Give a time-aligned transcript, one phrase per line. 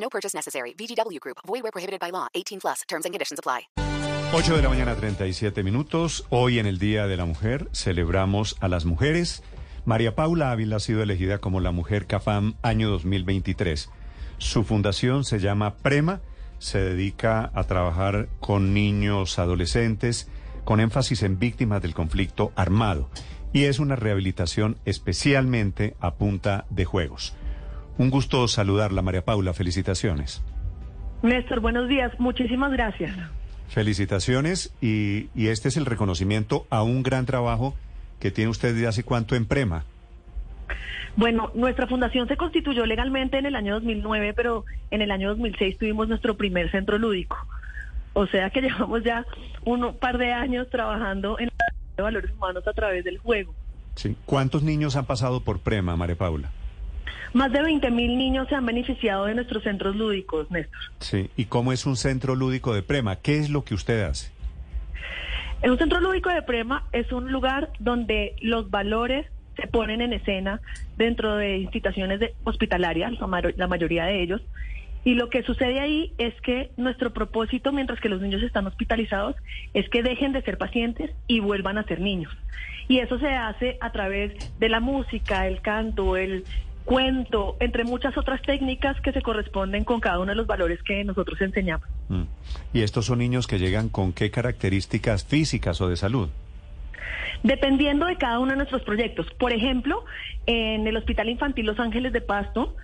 [0.00, 0.74] No purchase necessary.
[0.74, 1.38] VGW Group.
[1.46, 2.28] Void where prohibited by law.
[2.34, 2.82] 18 plus.
[2.88, 3.68] Terms and conditions apply.
[4.32, 6.26] 8 de la mañana, 37 minutos.
[6.28, 9.42] Hoy en el Día de la Mujer celebramos a las mujeres.
[9.86, 13.88] María Paula Ávila ha sido elegida como la Mujer CAFAM año 2023.
[14.36, 16.20] Su fundación se llama PREMA.
[16.58, 20.28] Se dedica a trabajar con niños, adolescentes,
[20.64, 23.08] con énfasis en víctimas del conflicto armado.
[23.54, 27.34] Y es una rehabilitación especialmente a punta de juegos.
[27.98, 29.52] Un gusto saludarla, María Paula.
[29.52, 30.42] Felicitaciones.
[31.22, 32.12] Néstor, buenos días.
[32.18, 33.14] Muchísimas gracias.
[33.68, 37.74] Felicitaciones y, y, este es el reconocimiento a un gran trabajo
[38.20, 39.84] que tiene usted desde hace cuánto en Prema.
[41.16, 45.76] Bueno, nuestra fundación se constituyó legalmente en el año 2009, pero en el año 2006
[45.76, 47.36] tuvimos nuestro primer centro lúdico.
[48.12, 49.26] O sea que llevamos ya
[49.64, 51.50] un par de años trabajando en
[51.96, 53.52] de valores humanos a través del juego.
[53.96, 54.16] Sí.
[54.24, 56.50] ¿Cuántos niños han pasado por Prema, María Paula?
[57.32, 60.80] Más de 20 mil niños se han beneficiado de nuestros centros lúdicos, Néstor.
[61.00, 63.16] Sí, ¿y cómo es un centro lúdico de Prema?
[63.16, 64.30] ¿Qué es lo que usted hace?
[65.62, 69.26] En un centro lúdico de Prema es un lugar donde los valores
[69.56, 70.60] se ponen en escena
[70.96, 73.12] dentro de instituciones de hospitalarias,
[73.56, 74.40] la mayoría de ellos.
[75.04, 79.36] Y lo que sucede ahí es que nuestro propósito, mientras que los niños están hospitalizados,
[79.74, 82.36] es que dejen de ser pacientes y vuelvan a ser niños.
[82.88, 86.44] Y eso se hace a través de la música, el canto, el,
[86.88, 91.04] cuento, entre muchas otras técnicas que se corresponden con cada uno de los valores que
[91.04, 91.86] nosotros enseñamos.
[92.08, 92.22] Mm.
[92.72, 96.30] ¿Y estos son niños que llegan con qué características físicas o de salud?
[97.42, 99.26] Dependiendo de cada uno de nuestros proyectos.
[99.38, 100.02] Por ejemplo,
[100.46, 102.74] en el Hospital Infantil Los Ángeles de Pasto,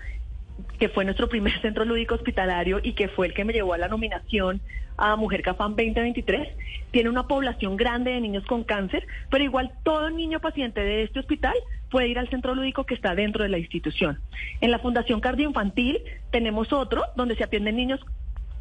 [0.78, 3.78] que fue nuestro primer centro lúdico hospitalario y que fue el que me llevó a
[3.78, 4.60] la nominación
[4.98, 6.47] a Mujer Cafán 2023,
[6.91, 11.21] tiene una población grande de niños con cáncer, pero igual todo niño paciente de este
[11.21, 11.54] hospital
[11.94, 14.19] puede ir al centro lúdico que está dentro de la institución.
[14.60, 16.00] En la Fundación Cardioinfantil
[16.32, 18.00] tenemos otro donde se atienden niños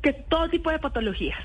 [0.03, 1.39] que todo tipo de patologías,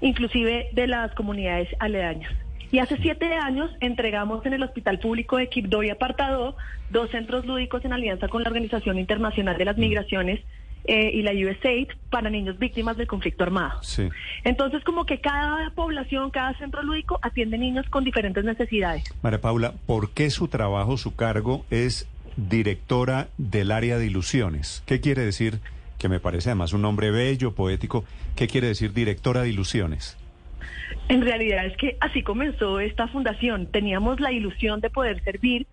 [0.00, 2.32] inclusive de las comunidades aledañas.
[2.72, 6.56] Y hace siete años entregamos en el Hospital Público de Quibdó y Apartado
[6.88, 10.40] dos centros lúdicos en alianza con la Organización Internacional de las Migraciones
[10.88, 13.82] eh, y la USAID para niños víctimas del conflicto armado.
[13.82, 14.08] Sí.
[14.44, 19.04] Entonces, como que cada población, cada centro lúdico atiende niños con diferentes necesidades.
[19.22, 24.82] María Paula, ¿por qué su trabajo, su cargo es directora del área de ilusiones?
[24.86, 25.58] ¿Qué quiere decir?
[25.98, 28.04] Que me parece además un nombre bello, poético.
[28.36, 30.16] ¿Qué quiere decir directora de ilusiones?
[31.08, 33.66] En realidad es que así comenzó esta fundación.
[33.66, 35.66] Teníamos la ilusión de poder servir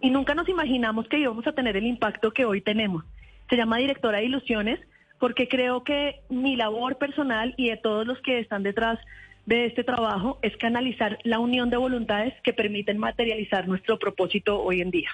[0.00, 3.04] y nunca nos imaginamos que íbamos a tener el impacto que hoy tenemos.
[3.48, 4.80] Se llama directora de ilusiones
[5.18, 8.98] porque creo que mi labor personal y de todos los que están detrás
[9.46, 14.80] de este trabajo es canalizar la unión de voluntades que permiten materializar nuestro propósito hoy
[14.80, 15.10] en día.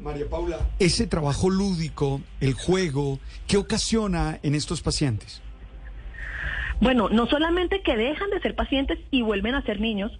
[0.00, 5.42] María Paula, ese trabajo lúdico, el juego, ¿qué ocasiona en estos pacientes?
[6.80, 10.12] Bueno, no solamente que dejan de ser pacientes y vuelven a ser niños,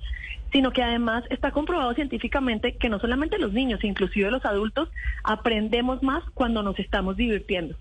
[0.57, 4.89] sino que además está comprobado científicamente que no solamente los niños, inclusive los adultos,
[5.23, 7.77] aprendemos más cuando nos estamos divirtiendo.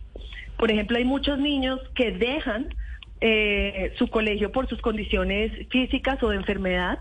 [0.57, 2.67] Por ejemplo, hay muchos niños que dejan
[3.21, 6.99] eh, su colegio por sus condiciones físicas o de enfermedad.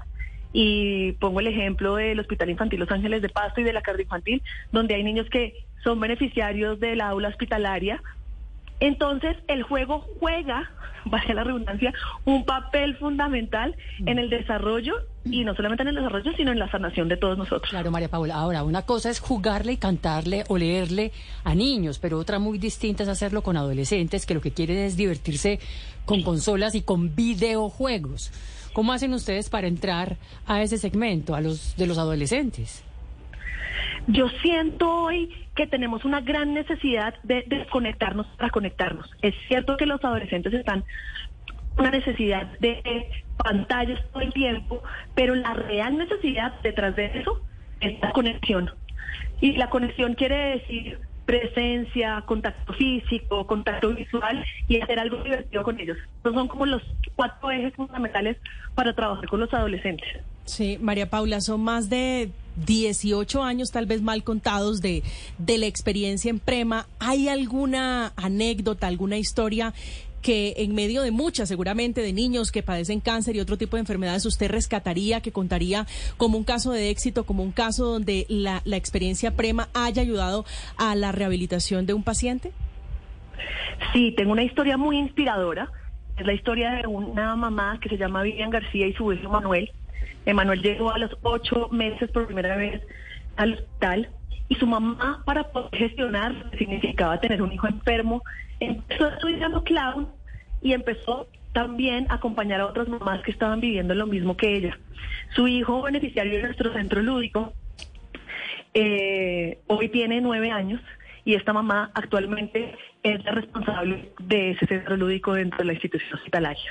[0.53, 4.43] Y pongo el ejemplo del Hospital Infantil Los Ángeles de Pasto y de la Infantil,
[4.71, 8.01] donde hay niños que son beneficiarios de la aula hospitalaria.
[8.81, 10.71] Entonces, el juego juega
[11.05, 11.93] vaya la redundancia,
[12.25, 13.77] un papel fundamental
[14.07, 17.39] en el desarrollo y no solamente en el desarrollo, sino en la sanación de todos
[17.39, 17.71] nosotros.
[17.71, 18.35] Claro, María Paula.
[18.35, 21.13] Ahora, una cosa es jugarle y cantarle o leerle
[21.45, 24.97] a niños, pero otra muy distinta es hacerlo con adolescentes que lo que quieren es
[24.97, 25.61] divertirse
[26.05, 28.33] con consolas y con videojuegos.
[28.73, 30.17] ¿Cómo hacen ustedes para entrar
[30.47, 32.83] a ese segmento, a los de los adolescentes?
[34.07, 39.11] Yo siento hoy que tenemos una gran necesidad de desconectarnos para conectarnos.
[39.23, 40.85] Es cierto que los adolescentes están
[41.79, 44.83] una necesidad de pantallas todo el tiempo,
[45.15, 47.41] pero la real necesidad detrás de eso
[47.81, 48.71] es la conexión.
[49.41, 55.81] Y la conexión quiere decir presencia, contacto físico, contacto visual y hacer algo divertido con
[55.81, 55.97] ellos.
[56.17, 56.83] Estos son como los
[57.17, 58.37] cuatro ejes fundamentales
[58.75, 60.09] para trabajar con los adolescentes.
[60.45, 62.31] Sí, María Paula, son más de
[62.67, 65.03] 18 años tal vez mal contados de,
[65.39, 66.87] de la experiencia en Prema.
[66.99, 69.73] ¿Hay alguna anécdota, alguna historia
[70.25, 73.81] que en medio de muchas, seguramente, de niños que padecen cáncer y otro tipo de
[73.81, 75.87] enfermedades, usted rescataría, que contaría
[76.17, 80.47] como un caso de éxito, como un caso donde la, la experiencia Prema haya ayudado
[80.79, 82.53] a la rehabilitación de un paciente?
[83.93, 85.71] Sí, tengo una historia muy inspiradora.
[86.17, 89.71] Es la historia de una mamá que se llama Vivian García y su hijo Manuel.
[90.27, 92.83] Emanuel llegó a los ocho meses por primera vez
[93.37, 94.09] al hospital
[94.49, 98.23] y su mamá, para poder gestionar lo que significaba tener un hijo enfermo,
[98.61, 100.09] empezó estudiando clown
[100.63, 104.79] y empezó también a acompañar a otras mamás que estaban viviendo lo mismo que ella.
[105.35, 107.55] Su hijo, beneficiario de nuestro centro lúdico,
[108.75, 110.81] eh, hoy tiene nueve años
[111.25, 116.15] y esta mamá actualmente es la responsable de ese centro lúdico dentro de la institución
[116.15, 116.71] hospitalaria.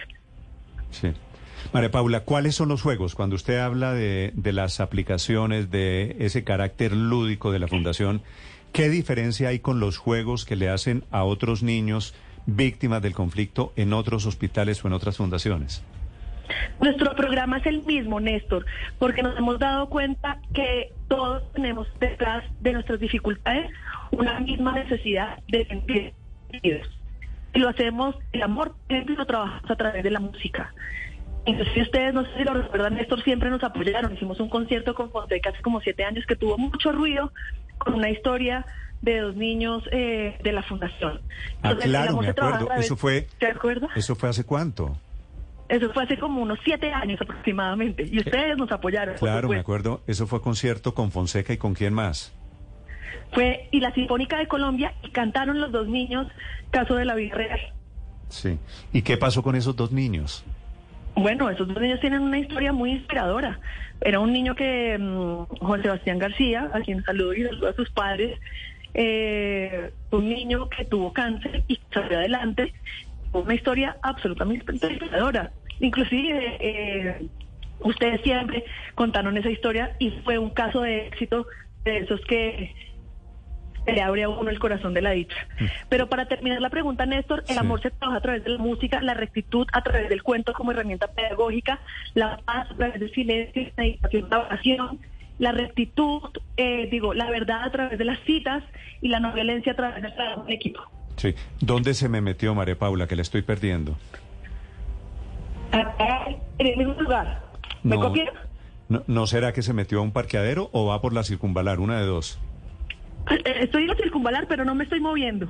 [0.91, 1.11] Sí.
[1.71, 3.15] María Paula, ¿cuáles son los juegos?
[3.15, 8.21] Cuando usted habla de, de las aplicaciones, de ese carácter lúdico de la Fundación,
[8.73, 12.13] ¿qué diferencia hay con los juegos que le hacen a otros niños
[12.45, 15.83] víctimas del conflicto en otros hospitales o en otras fundaciones?
[16.81, 18.65] Nuestro programa es el mismo, Néstor,
[18.99, 23.71] porque nos hemos dado cuenta que todos tenemos detrás de nuestras dificultades
[24.11, 26.13] una misma necesidad de sentir.
[27.53, 30.73] Y lo hacemos, el amor, por ejemplo, lo trabajamos a través de la música.
[31.45, 34.13] Entonces, si ustedes, no sé si lo recuerdan, Néstor, siempre nos apoyaron.
[34.13, 37.31] Hicimos un concierto con Fonseca hace como siete años que tuvo mucho ruido,
[37.77, 38.65] con una historia
[39.01, 41.19] de dos niños eh, de la fundación.
[41.61, 42.71] Ah, Entonces, el claro, me acuerdo.
[42.77, 43.91] Eso fue, ¿Te acuerdas?
[43.95, 44.97] ¿Eso fue hace cuánto?
[45.67, 48.07] Eso fue hace como unos siete años aproximadamente.
[48.09, 49.15] Y ustedes nos apoyaron.
[49.15, 50.01] Claro, me acuerdo.
[50.07, 52.33] Eso fue concierto con Fonseca y con quién más.
[53.33, 56.27] Fue y la Sinfónica de Colombia y cantaron los dos niños
[56.71, 57.59] caso de la vida real.
[58.29, 58.57] Sí.
[58.93, 60.45] ¿Y qué pasó con esos dos niños?
[61.15, 63.59] Bueno, esos dos niños tienen una historia muy inspiradora.
[64.01, 67.89] Era un niño que, mm, Juan Sebastián García, a quien saludo y saludo a sus
[67.91, 68.39] padres,
[68.93, 72.73] eh, un niño que tuvo cáncer y salió adelante.
[73.31, 75.51] Una historia absolutamente inspiradora.
[75.79, 77.27] Inclusive, eh,
[77.79, 78.63] ustedes siempre
[78.95, 81.45] contaron esa historia y fue un caso de éxito
[81.83, 82.73] de esos que
[83.91, 85.35] le abre a uno el corazón de la dicha.
[85.89, 87.57] Pero para terminar la pregunta, Néstor, el Sí.
[87.59, 90.71] amor se trabaja a través de la música, la rectitud a través del cuento como
[90.71, 91.79] herramienta pedagógica,
[92.13, 94.99] la paz a través del silencio, la meditación, la oración,
[95.39, 96.21] la rectitud,
[96.57, 98.63] eh, digo, la verdad a través de las citas
[99.01, 100.79] y la no violencia a través del trabajo en equipo.
[101.17, 101.35] Sí.
[101.59, 103.95] ¿Dónde se me metió María Paula, que la estoy perdiendo?
[105.71, 106.25] Acá,
[106.59, 107.41] en el mismo lugar.
[107.83, 108.13] ¿Me No.
[108.89, 111.79] ¿No, ¿No será que se metió a un parqueadero o va por la circunvalar?
[111.79, 112.39] Una de dos.
[113.29, 115.49] Eh, Estoy en la circunvalar, pero no me estoy moviendo.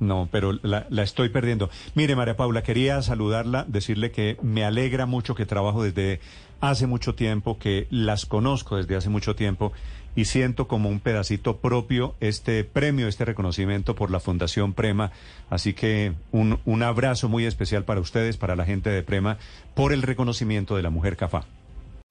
[0.00, 1.70] No, pero la, estoy perdiendo.
[1.94, 6.20] Mire, María Paula, quería saludarla, decirle que me alegra mucho que trabajo desde
[6.60, 9.72] hace mucho tiempo, que las conozco desde hace mucho tiempo
[10.16, 15.12] y siento como un pedacito propio este premio, este reconocimiento por la Fundación Prema.
[15.50, 19.38] Así que un, un abrazo muy especial para ustedes, para la gente de Prema,
[19.74, 21.44] por el reconocimiento de la mujer CAFA.